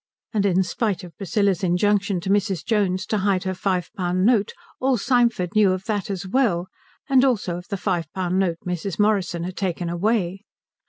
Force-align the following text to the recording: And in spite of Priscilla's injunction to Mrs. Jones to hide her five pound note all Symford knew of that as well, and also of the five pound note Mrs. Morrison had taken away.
And 0.33 0.47
in 0.47 0.63
spite 0.63 1.03
of 1.03 1.15
Priscilla's 1.15 1.63
injunction 1.63 2.19
to 2.21 2.29
Mrs. 2.31 2.65
Jones 2.65 3.05
to 3.05 3.19
hide 3.19 3.43
her 3.43 3.53
five 3.53 3.91
pound 3.95 4.25
note 4.25 4.51
all 4.79 4.97
Symford 4.97 5.53
knew 5.53 5.73
of 5.73 5.85
that 5.85 6.09
as 6.09 6.25
well, 6.27 6.65
and 7.07 7.23
also 7.23 7.57
of 7.57 7.67
the 7.67 7.77
five 7.77 8.11
pound 8.11 8.39
note 8.39 8.57
Mrs. 8.65 8.97
Morrison 8.97 9.43
had 9.43 9.55
taken 9.57 9.89
away. 9.89 10.41